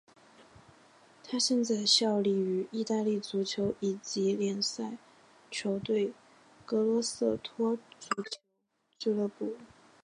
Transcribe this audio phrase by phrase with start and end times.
[1.23, 4.97] 他现在效力于意大利足球乙级联赛
[5.51, 6.11] 球队
[6.65, 8.39] 格罗瑟托足球
[8.97, 9.55] 俱乐部。